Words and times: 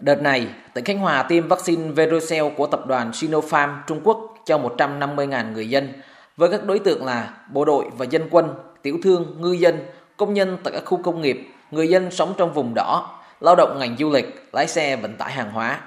Đợt 0.00 0.22
này, 0.22 0.46
tỉnh 0.74 0.84
Khánh 0.84 0.98
Hòa 0.98 1.22
tiêm 1.22 1.48
vaccine 1.48 1.90
Verocell 1.90 2.48
của 2.56 2.66
tập 2.66 2.86
đoàn 2.86 3.12
Sinopharm 3.12 3.70
Trung 3.86 4.00
Quốc 4.04 4.34
cho 4.46 4.58
150.000 4.58 5.52
người 5.52 5.68
dân, 5.68 5.88
với 6.36 6.50
các 6.50 6.64
đối 6.64 6.78
tượng 6.78 7.04
là 7.04 7.36
bộ 7.52 7.64
đội 7.64 7.84
và 7.98 8.04
dân 8.04 8.28
quân, 8.30 8.54
tiểu 8.82 8.98
thương, 9.02 9.36
ngư 9.40 9.52
dân, 9.52 9.78
công 10.16 10.34
nhân 10.34 10.58
tại 10.64 10.72
các 10.72 10.84
khu 10.84 11.02
công 11.02 11.20
nghiệp, 11.20 11.46
người 11.70 11.88
dân 11.88 12.10
sống 12.10 12.34
trong 12.38 12.52
vùng 12.52 12.72
đỏ, 12.74 13.20
lao 13.40 13.56
động 13.56 13.76
ngành 13.78 13.96
du 13.98 14.10
lịch, 14.10 14.48
lái 14.52 14.66
xe 14.66 14.96
vận 14.96 15.16
tải 15.16 15.32
hàng 15.32 15.50
hóa. 15.50 15.80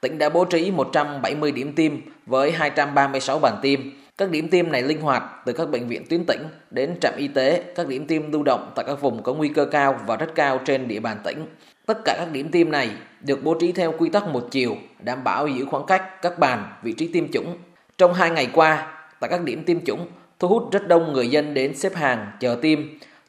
Tỉnh 0.00 0.18
đã 0.18 0.28
bố 0.28 0.44
trí 0.44 0.70
170 0.70 1.52
điểm 1.52 1.72
tiêm 1.72 1.92
với 2.26 2.50
236 2.50 3.38
bàn 3.38 3.58
tiêm. 3.62 3.80
Các 4.18 4.30
điểm 4.30 4.48
tiêm 4.48 4.72
này 4.72 4.82
linh 4.82 5.00
hoạt 5.00 5.22
từ 5.46 5.52
các 5.52 5.70
bệnh 5.70 5.88
viện 5.88 6.04
tuyến 6.10 6.24
tỉnh 6.24 6.44
đến 6.70 6.96
trạm 7.00 7.14
y 7.16 7.28
tế, 7.28 7.64
các 7.74 7.88
điểm 7.88 8.06
tiêm 8.06 8.32
lưu 8.32 8.42
động 8.42 8.72
tại 8.74 8.84
các 8.88 9.00
vùng 9.00 9.22
có 9.22 9.34
nguy 9.34 9.48
cơ 9.48 9.64
cao 9.64 10.00
và 10.06 10.16
rất 10.16 10.34
cao 10.34 10.60
trên 10.64 10.88
địa 10.88 11.00
bàn 11.00 11.16
tỉnh. 11.24 11.46
Tất 11.88 12.04
cả 12.04 12.14
các 12.18 12.32
điểm 12.32 12.50
tiêm 12.50 12.70
này 12.70 12.90
được 13.20 13.44
bố 13.44 13.54
trí 13.54 13.72
theo 13.72 13.94
quy 13.98 14.08
tắc 14.08 14.26
một 14.26 14.48
chiều, 14.50 14.76
đảm 15.00 15.24
bảo 15.24 15.46
giữ 15.46 15.64
khoảng 15.64 15.86
cách 15.86 16.22
các 16.22 16.38
bàn, 16.38 16.72
vị 16.82 16.92
trí 16.92 17.08
tiêm 17.08 17.32
chủng. 17.32 17.56
Trong 17.98 18.14
hai 18.14 18.30
ngày 18.30 18.48
qua, 18.52 18.92
tại 19.20 19.30
các 19.30 19.42
điểm 19.42 19.64
tiêm 19.64 19.84
chủng, 19.84 20.06
thu 20.38 20.48
hút 20.48 20.72
rất 20.72 20.88
đông 20.88 21.12
người 21.12 21.28
dân 21.28 21.54
đến 21.54 21.76
xếp 21.76 21.94
hàng 21.94 22.26
chờ 22.40 22.58
tiêm. 22.62 22.78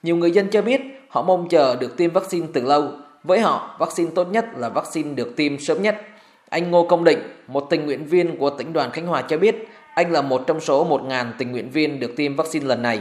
Nhiều 0.04 0.16
người 0.16 0.32
dân 0.32 0.48
cho 0.52 0.62
biết 0.62 0.82
họ 1.10 1.22
mong 1.22 1.50
chờ 1.50 1.76
được 1.76 1.98
tiêm 1.98 2.12
vaccine 2.12 2.48
từ 2.54 2.62
lâu. 2.62 2.92
Với 3.24 3.40
họ, 3.40 3.76
vaccine 3.80 4.12
tốt 4.16 4.28
nhất 4.32 4.46
là 4.56 4.70
vaccine 4.70 5.14
được 5.14 5.36
tiêm 5.36 5.60
sớm 5.60 5.82
nhất. 5.82 6.02
Anh 6.50 6.72
Ngô 6.72 6.86
Công 6.86 7.04
Định, 7.04 7.20
một 7.48 7.68
tình 7.70 7.86
nguyện 7.86 8.06
viên 8.06 8.38
của 8.38 8.50
tỉnh 8.50 8.74
đoàn 8.74 8.92
Khánh 8.92 9.08
Hòa 9.08 9.22
cho 9.22 9.38
biết, 9.38 9.68
anh 9.94 10.12
là 10.12 10.22
một 10.22 10.44
trong 10.48 10.60
số 10.60 10.90
1.000 10.90 11.26
tình 11.38 11.52
nguyện 11.52 11.70
viên 11.70 12.00
được 12.00 12.16
tiêm 12.16 12.36
vaccine 12.36 12.66
lần 12.66 12.82
này. 12.82 13.00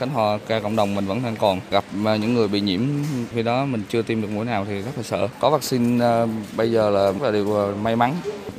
Khánh 0.00 0.10
Hòa 0.10 0.38
ca 0.46 0.60
cộng 0.60 0.76
đồng 0.76 0.94
mình 0.94 1.06
vẫn 1.06 1.20
đang 1.24 1.36
còn 1.36 1.60
gặp 1.70 1.84
à, 2.06 2.16
những 2.16 2.34
người 2.34 2.48
bị 2.48 2.60
nhiễm 2.60 2.80
khi 3.32 3.42
đó 3.42 3.64
mình 3.64 3.82
chưa 3.88 4.02
tiêm 4.02 4.22
được 4.22 4.28
mũi 4.30 4.44
nào 4.44 4.64
thì 4.68 4.82
rất 4.82 4.90
là 4.96 5.02
sợ. 5.02 5.28
Có 5.40 5.50
vaccine 5.50 6.04
à, 6.04 6.26
bây 6.56 6.72
giờ 6.72 6.90
là 6.90 7.12
rất 7.12 7.22
là 7.22 7.30
điều 7.30 7.60
à, 7.60 7.74
may 7.82 7.96
mắn. 7.96 8.14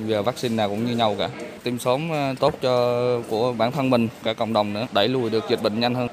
Giờ 0.05 0.21
vaccine 0.21 0.55
nào 0.55 0.69
cũng 0.69 0.85
như 0.85 0.95
nhau 0.95 1.15
cả. 1.19 1.29
Tiêm 1.63 1.79
sớm 1.79 2.09
tốt 2.39 2.53
cho 2.61 3.05
của 3.29 3.53
bản 3.53 3.71
thân 3.71 3.89
mình, 3.89 4.07
cả 4.23 4.33
cộng 4.33 4.53
đồng 4.53 4.73
nữa, 4.73 4.87
đẩy 4.93 5.07
lùi 5.07 5.29
được 5.29 5.43
dịch 5.49 5.61
bệnh 5.63 5.79
nhanh 5.79 5.95
hơn. 5.95 6.07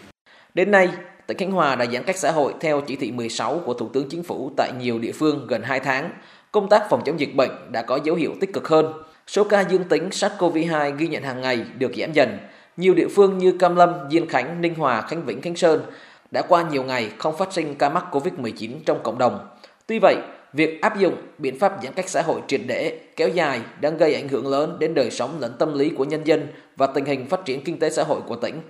Đến 0.54 0.70
nay, 0.70 0.88
tỉnh 1.26 1.38
Khánh 1.38 1.52
Hòa 1.52 1.76
đã 1.76 1.86
giãn 1.92 2.04
cách 2.04 2.16
xã 2.16 2.30
hội 2.30 2.54
theo 2.60 2.80
chỉ 2.80 2.96
thị 2.96 3.12
16 3.12 3.60
của 3.64 3.74
Thủ 3.74 3.88
tướng 3.88 4.08
Chính 4.08 4.22
phủ 4.22 4.50
tại 4.56 4.72
nhiều 4.80 4.98
địa 4.98 5.12
phương 5.12 5.46
gần 5.46 5.62
2 5.62 5.80
tháng. 5.80 6.10
Công 6.52 6.68
tác 6.68 6.82
phòng 6.90 7.02
chống 7.06 7.20
dịch 7.20 7.34
bệnh 7.34 7.50
đã 7.72 7.82
có 7.82 7.98
dấu 8.04 8.16
hiệu 8.16 8.34
tích 8.40 8.52
cực 8.52 8.68
hơn. 8.68 8.92
Số 9.26 9.44
ca 9.44 9.60
dương 9.60 9.84
tính 9.84 10.08
SARS-CoV-2 10.08 10.96
ghi 10.96 11.08
nhận 11.08 11.22
hàng 11.22 11.40
ngày 11.40 11.64
được 11.78 11.92
giảm 11.96 12.12
dần. 12.12 12.38
Nhiều 12.78 12.94
địa 12.94 13.08
phương 13.08 13.38
như 13.38 13.52
Cam 13.52 13.76
Lâm, 13.76 13.94
Diên 14.10 14.26
Khánh, 14.26 14.60
Ninh 14.60 14.74
Hòa, 14.74 15.00
Khánh 15.00 15.24
Vĩnh, 15.24 15.40
Khánh 15.40 15.56
Sơn 15.56 15.82
đã 16.30 16.42
qua 16.48 16.68
nhiều 16.70 16.84
ngày 16.84 17.10
không 17.18 17.36
phát 17.36 17.52
sinh 17.52 17.74
ca 17.74 17.88
mắc 17.88 18.04
COVID-19 18.10 18.70
trong 18.86 19.00
cộng 19.02 19.18
đồng. 19.18 19.48
Tuy 19.86 19.98
vậy, 19.98 20.16
việc 20.52 20.82
áp 20.82 20.98
dụng 20.98 21.14
biện 21.38 21.58
pháp 21.58 21.78
giãn 21.82 21.92
cách 21.92 22.08
xã 22.08 22.22
hội 22.22 22.40
triệt 22.46 22.60
để 22.66 23.00
kéo 23.16 23.28
dài 23.28 23.60
đang 23.80 23.96
gây 23.96 24.14
ảnh 24.14 24.28
hưởng 24.28 24.46
lớn 24.46 24.76
đến 24.78 24.94
đời 24.94 25.10
sống 25.10 25.30
lẫn 25.40 25.52
tâm 25.58 25.78
lý 25.78 25.90
của 25.90 26.04
nhân 26.04 26.20
dân 26.24 26.46
và 26.76 26.86
tình 26.86 27.04
hình 27.04 27.26
phát 27.26 27.44
triển 27.44 27.64
kinh 27.64 27.78
tế 27.78 27.90
xã 27.90 28.02
hội 28.02 28.20
của 28.26 28.36
tỉnh. 28.36 28.60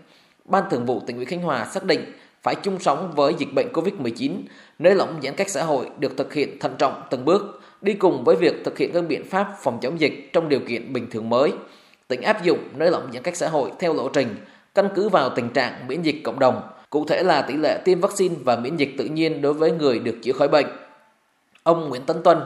Ban 0.44 0.64
Thường 0.70 0.86
vụ 0.86 1.02
tỉnh 1.06 1.16
ủy 1.16 1.24
Khánh 1.24 1.42
Hòa 1.42 1.64
xác 1.64 1.84
định 1.84 2.04
phải 2.42 2.54
chung 2.54 2.78
sống 2.78 3.12
với 3.16 3.34
dịch 3.38 3.52
bệnh 3.54 3.72
COVID-19, 3.72 4.32
nới 4.78 4.94
lỏng 4.94 5.20
giãn 5.22 5.34
cách 5.34 5.50
xã 5.50 5.64
hội 5.64 5.86
được 5.98 6.16
thực 6.16 6.34
hiện 6.34 6.58
thận 6.58 6.74
trọng 6.78 7.02
từng 7.10 7.24
bước, 7.24 7.60
đi 7.82 7.94
cùng 7.94 8.24
với 8.24 8.36
việc 8.36 8.54
thực 8.64 8.78
hiện 8.78 8.90
các 8.92 9.04
biện 9.08 9.24
pháp 9.24 9.54
phòng 9.62 9.78
chống 9.82 10.00
dịch 10.00 10.30
trong 10.32 10.48
điều 10.48 10.60
kiện 10.60 10.92
bình 10.92 11.06
thường 11.10 11.28
mới. 11.28 11.52
Tỉnh 12.08 12.22
áp 12.22 12.42
dụng 12.42 12.58
nới 12.74 12.90
lỏng 12.90 13.10
giãn 13.12 13.22
cách 13.22 13.36
xã 13.36 13.48
hội 13.48 13.72
theo 13.78 13.94
lộ 13.94 14.08
trình, 14.08 14.36
căn 14.74 14.88
cứ 14.94 15.08
vào 15.08 15.30
tình 15.30 15.50
trạng 15.50 15.88
miễn 15.88 16.02
dịch 16.02 16.20
cộng 16.24 16.38
đồng, 16.38 16.62
cụ 16.90 17.04
thể 17.04 17.22
là 17.22 17.42
tỷ 17.42 17.54
lệ 17.56 17.78
tiêm 17.84 18.00
vaccine 18.00 18.34
và 18.44 18.56
miễn 18.56 18.76
dịch 18.76 18.94
tự 18.98 19.04
nhiên 19.04 19.42
đối 19.42 19.52
với 19.52 19.70
người 19.70 19.98
được 19.98 20.16
chữa 20.22 20.32
khỏi 20.32 20.48
bệnh. 20.48 20.66
Ông 21.62 21.88
Nguyễn 21.88 22.02
Tấn 22.02 22.22
Tuân, 22.22 22.38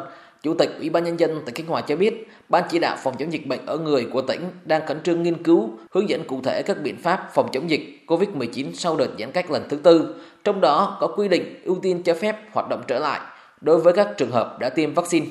Chủ 0.43 0.55
tịch 0.55 0.71
Ủy 0.79 0.91
ban 0.91 1.05
nhân 1.05 1.21
dân 1.21 1.43
tỉnh 1.45 1.55
Khánh 1.55 1.67
Hòa 1.67 1.81
cho 1.81 1.97
biết, 1.97 2.29
Ban 2.49 2.65
chỉ 2.71 2.79
đạo 2.79 2.97
phòng 3.03 3.15
chống 3.19 3.33
dịch 3.33 3.47
bệnh 3.47 3.67
ở 3.67 3.79
người 3.79 4.07
của 4.13 4.23
tỉnh 4.23 4.41
đang 4.65 4.87
khẩn 4.87 5.03
trương 5.03 5.23
nghiên 5.23 5.43
cứu, 5.43 5.71
hướng 5.91 6.09
dẫn 6.09 6.25
cụ 6.25 6.41
thể 6.45 6.63
các 6.63 6.77
biện 6.83 6.97
pháp 7.03 7.31
phòng 7.35 7.49
chống 7.53 7.71
dịch 7.71 7.81
COVID-19 8.07 8.67
sau 8.75 8.97
đợt 8.97 9.09
giãn 9.19 9.33
cách 9.33 9.51
lần 9.51 9.69
thứ 9.69 9.77
tư, 9.77 10.15
trong 10.45 10.61
đó 10.61 10.97
có 11.01 11.07
quy 11.07 11.29
định 11.29 11.61
ưu 11.65 11.79
tiên 11.83 12.03
cho 12.03 12.15
phép 12.15 12.37
hoạt 12.53 12.69
động 12.69 12.83
trở 12.89 12.99
lại 12.99 13.21
đối 13.61 13.79
với 13.79 13.93
các 13.93 14.09
trường 14.17 14.31
hợp 14.31 14.57
đã 14.61 14.69
tiêm 14.69 14.95
vaccine. 14.95 15.27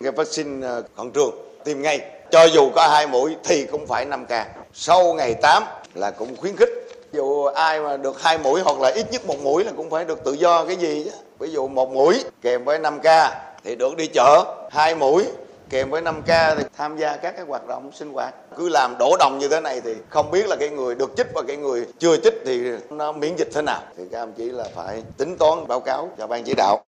Cái 0.00 0.12
vaccine 0.12 0.66
à, 0.66 0.80
khẩn 0.96 1.12
trương 1.12 1.30
tiêm 1.64 1.82
ngay, 1.82 2.00
cho 2.34 2.44
dù 2.44 2.70
có 2.74 2.88
hai 2.88 3.06
mũi 3.06 3.36
thì 3.44 3.66
cũng 3.66 3.86
phải 3.86 4.04
5 4.04 4.26
ca. 4.26 4.46
Sau 4.72 5.12
ngày 5.12 5.34
8 5.34 5.64
là 5.94 6.10
cũng 6.10 6.36
khuyến 6.36 6.56
khích. 6.56 6.68
Dù 7.12 7.44
ai 7.44 7.80
mà 7.80 7.96
được 7.96 8.22
hai 8.22 8.38
mũi 8.38 8.60
hoặc 8.60 8.80
là 8.80 8.88
ít 8.88 9.06
nhất 9.12 9.26
một 9.26 9.38
mũi 9.42 9.64
là 9.64 9.72
cũng 9.76 9.90
phải 9.90 10.04
được 10.04 10.24
tự 10.24 10.32
do 10.32 10.64
cái 10.64 10.76
gì 10.76 11.04
chứ. 11.04 11.10
Ví 11.38 11.50
dụ 11.50 11.68
một 11.68 11.90
mũi 11.90 12.24
kèm 12.42 12.64
với 12.64 12.78
5 12.78 13.00
ca 13.02 13.42
thì 13.64 13.74
được 13.74 13.96
đi 13.96 14.06
chợ. 14.06 14.44
Hai 14.70 14.94
mũi 14.94 15.24
kèm 15.70 15.90
với 15.90 16.02
5 16.02 16.22
k 16.22 16.26
thì 16.26 16.64
tham 16.76 16.96
gia 16.96 17.16
các 17.16 17.36
cái 17.36 17.44
hoạt 17.48 17.66
động 17.66 17.90
sinh 17.94 18.12
hoạt. 18.12 18.34
Cứ 18.56 18.68
làm 18.68 18.96
đổ 18.98 19.16
đồng 19.18 19.38
như 19.38 19.48
thế 19.48 19.60
này 19.60 19.80
thì 19.84 19.94
không 20.08 20.30
biết 20.30 20.46
là 20.46 20.56
cái 20.56 20.68
người 20.68 20.94
được 20.94 21.10
chích 21.16 21.26
và 21.34 21.42
cái 21.48 21.56
người 21.56 21.86
chưa 21.98 22.16
chích 22.16 22.34
thì 22.46 22.60
nó 22.90 23.12
miễn 23.12 23.36
dịch 23.36 23.48
thế 23.54 23.62
nào. 23.62 23.80
Thì 23.98 24.04
các 24.12 24.20
ông 24.20 24.32
chỉ 24.36 24.44
là 24.44 24.64
phải 24.74 25.02
tính 25.18 25.36
toán 25.38 25.68
báo 25.68 25.80
cáo 25.80 26.08
cho 26.18 26.26
ban 26.26 26.44
chỉ 26.44 26.54
đạo. 26.56 26.80